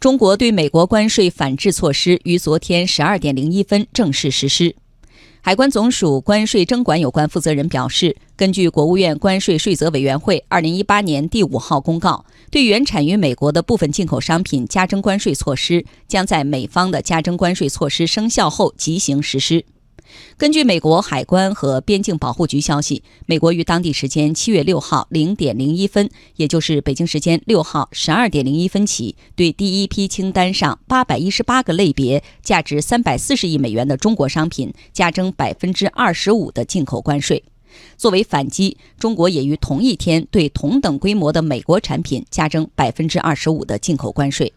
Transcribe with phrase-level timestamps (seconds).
[0.00, 4.74] 中国对美国关税反制措施于昨天十二点零一分正式实施。
[5.42, 19.66] 海关总署关税征管有关负责人表示，根据国务院关税税则委员会二零一八年第五号公告，对原产于美国的部分进口商品加征关税措施，将在美方的加征关税措施生效后即行实施。
[20.36, 37.42] 根据美国海关和边境保护局消息，美国于当地时间七月六号零点零一分，也就是北京时间六号十二点零一分起，对第一批清单上八百一十八个类别、价值三百四十亿美元的中国商品加征百分之二十五的进口关税。
[37.96, 44.52] 作为反击，中国也于同一天对同等规模的美国产品加征百分之二十五的进口关税。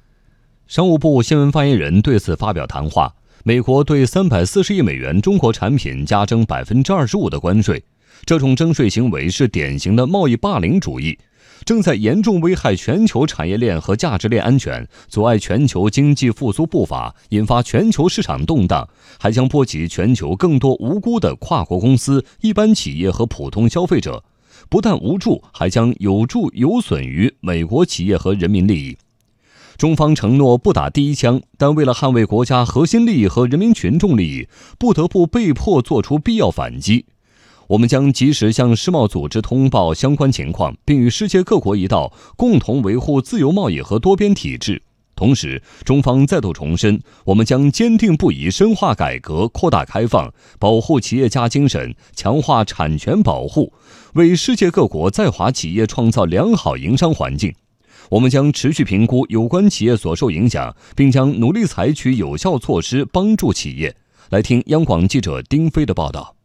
[0.66, 3.14] 商务部新闻发言人对此发表谈话。
[3.46, 7.84] 美国对三百四十亿美元中国产品加征百分之二十五的关税，
[8.24, 11.20] 这种征税行为是典型的贸易霸凌主义，
[11.66, 18.88] 正在严重危害全球产业链和价值链安全，阻碍全球经济复苏步伐，引发全球市场动荡，
[19.20, 24.24] 还将波及全球更多无辜的跨国公司、一般企业和普通消费者。
[24.70, 28.98] 不但无助，还将有助有损于美国企业和人民利益。
[29.78, 37.06] 中方承诺不打第一枪，但为了捍卫国家核心利益和人民群众利益，不得不被迫做出必要反击。
[37.68, 44.84] 我们将及时向世贸组织通报相关情况，并与世界各国一道共同维护自由贸易和多边体制。
[45.16, 53.72] 同时，中方再度重申，我们将坚定不移深化改革、扩大开放，保护企业家精神，强化产权保护，
[54.16, 57.54] 为世界各国在华企业创造良好营商环境。
[58.10, 63.96] 我们将持续评估有关企业所受影响，并将努力采取有效措施帮助企业。
[64.30, 66.36] 来听央广记者丁飞的报道。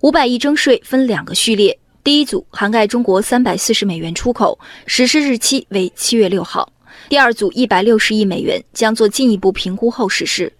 [0.00, 6.66] 五百亿征税分两个序列，第一组涵盖中国三百四十美元出口，实施日期为七月六号；
[7.08, 10.52] 第二组一百六十亿美元将做进一步评估后实施。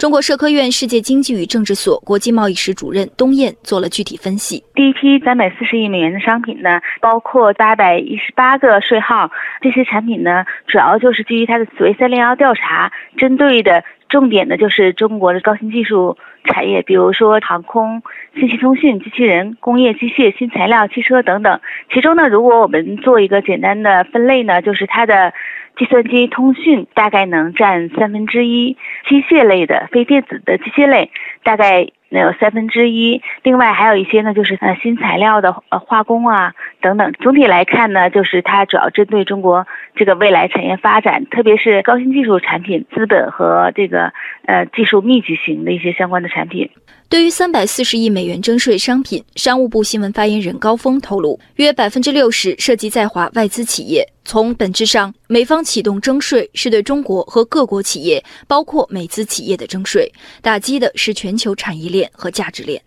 [0.00, 4.64] 中国社科院世界经济与政治所国际贸易室主任东燕做了具体分析。
[4.74, 18.02] 第一批三百四十亿美元的商品呢，包括八百一十八个税号，这些产品呢，主要就是基于它的所谓“三零幺”调查，针对的重点呢就是中国的高新技术产业，比如说航空、
[18.34, 21.60] 信息通讯、机器人、工业机械、新材料、汽车等等。
[21.92, 25.34] 其中呢，如果我们做一个简单的分类呢，就是它的。
[25.80, 28.76] 计算机通讯大概能占三分之一，
[29.08, 31.10] 机械类的、非电子的机械类
[31.42, 37.12] 大概能有三分之一，另外还有一些呢，就是呃新材料的呃化工啊等等。
[37.20, 44.12] 总体来看呢，就是它主要针对中国这个未来产业发展，特别是高新技术产品、资本和这个
[44.46, 46.70] 呃技术密集型的一些相关的产品。
[47.08, 54.06] 对于三百四十亿美元征税商品，商务部新闻发言人高峰透露，约百分之六十涉及在华外资企业。
[54.24, 60.08] 从本质上，美方启动征税是对中国和各国企业，包括美资企业的征税，
[60.40, 62.80] 打击的是全球产业链和价值链。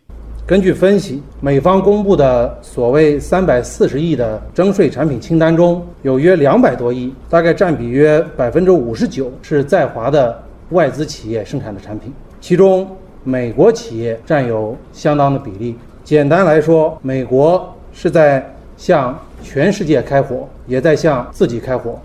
[0.45, 12.11] 根据分析，美方公布的所谓三百四十亿的征税产品清单中，有约两百多亿，大概占比约百分之五十九，是在华的外资企业生产的产品，
[12.41, 12.87] 其中。
[13.25, 15.77] 美国企业占有相当的比例。
[16.03, 21.97] 简单来说，美国是在向全世界开火，也在向自己开火。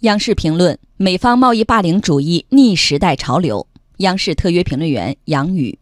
[0.00, 3.64] 央视评论：美方贸易霸凌主义逆时代潮流。
[3.98, 5.78] 央视特约评论员杨宇：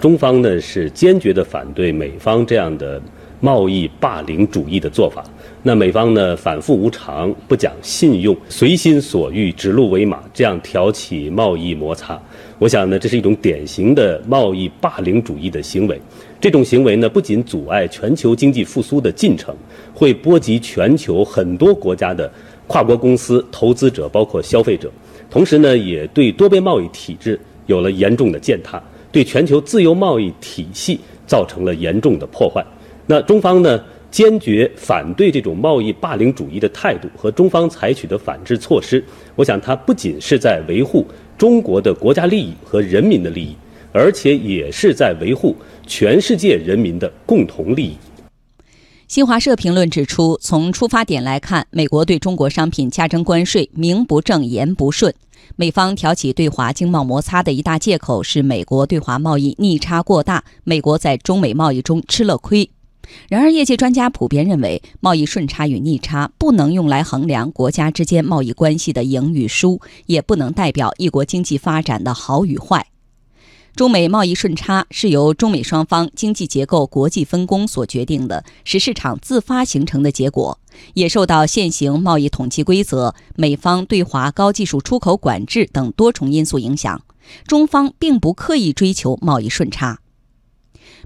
[0.00, 3.00] 中方呢是坚决的反对美方这样的
[3.40, 5.24] 贸易霸凌主义的做法。
[5.62, 12.20] 那美方呢反复无常，不讲信用，随心所欲，指鹿为马，这样挑起贸易摩擦。
[12.58, 16.00] 我想呢，这是一种典型的贸易霸凌主义的行为。
[16.40, 19.54] 这种行为呢，不仅阻碍全球经济复苏的进程，
[19.92, 22.30] 会波及全球很多国家的
[22.68, 24.90] 跨国公司、投资者，包括消费者。
[25.28, 32.64] 同时呢，也对多边贸易体制有了严重的践踏，对全球自由贸易体系造成了严重的破坏。
[33.06, 39.02] 那中方呢，坚决反对这种贸易霸凌主义的态度和中方采取的反制措施。
[39.34, 41.06] 我想，它不仅是在维护。
[41.38, 43.56] 中国的国家利益和人民的利益，
[43.92, 45.54] 而且也是在维护
[45.86, 47.96] 全世界人民的共同利益。
[49.06, 55.14] 新华社评论指出，从出发点来看，美国对中国商品加征关税名不正言不顺。
[55.56, 62.70] 美方挑起对华经贸摩擦的一大借口是美国对华贸易逆差过大，美国在中美贸易中吃了亏。
[63.28, 72.86] 然而，业界专家普遍认为，贸易顺差与逆差不能用来衡量国家之间贸易关系的赢与输，也不能代表一国经济发展的好与坏。
[73.78, 80.58] 中美贸易顺差是由中美双方经济结构国际分工所决定的，是市场自发形成的结果，
[80.94, 87.00] 也受到现行贸易统计规则、美方对华高技术出口管制等多重因素影响。
[87.46, 90.00] 中方并不刻意追求贸易顺差。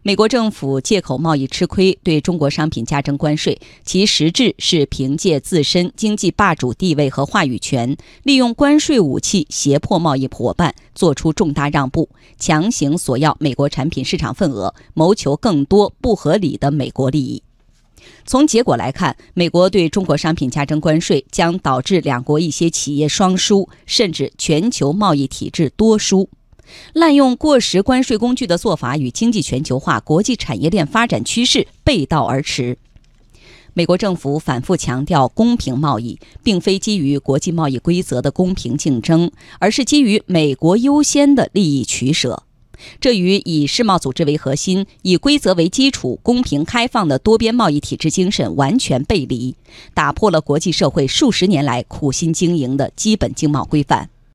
[0.04, 17.40] 美国政府借口贸易吃亏，对中国商品加征关税，其实质是凭借自身经济霸主地位和话语权，利用关税武器胁迫贸易伙伴做出重大让步，强行索要美国产品市场份额，谋求更多不合理的美国利益。
[18.26, 26.28] 从结果来看，美国对中国商品加征关税将导致两国一些企业双输，甚至全球贸易体制多输。
[26.92, 32.78] 滥用过时关税工具的做法与经济全球化、国际产业链发展趋势背道而驰。
[33.74, 42.42] 美国政府反复强调公平贸易，并非基于国际贸易规则的公平竞争，而是基于美国优先的利益取舍。
[43.00, 49.54] 这与以世贸组织为核心、以规则为基础、公平开放的多边贸易体制精神完全背离，
[49.94, 54.10] 打破了国际社会数十年来苦心经营的基本经贸规范。